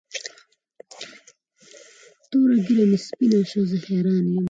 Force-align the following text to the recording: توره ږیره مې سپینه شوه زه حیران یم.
توره 2.29 2.55
ږیره 2.65 2.85
مې 2.89 2.97
سپینه 3.05 3.39
شوه 3.49 3.65
زه 3.69 3.77
حیران 3.85 4.17
یم. 4.33 4.37